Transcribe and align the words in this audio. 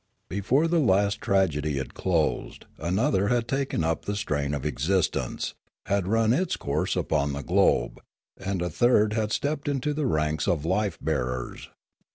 Before 0.29 0.67
the 0.67 0.79
last 0.79 1.21
tragedy 1.21 1.77
had 1.77 1.93
closed, 1.93 2.65
another 2.79 3.27
had 3.27 3.47
taken 3.47 3.83
up 3.83 4.05
the 4.05 4.15
strain 4.15 4.55
of 4.55 4.65
existence, 4.65 5.53
had 5.85 6.07
run 6.07 6.33
its 6.33 6.55
course 6.57 6.95
upon 6.95 7.33
the 7.33 7.43
globe, 7.43 8.01
and 8.35 8.63
a 8.63 8.69
third 8.71 9.13
had 9.13 9.31
stepped 9.31 9.67
into 9.67 9.93
the 9.93 10.07
ranks 10.07 10.47
of 10.47 10.65
life 10.65 10.97
bearers. 10.99 11.69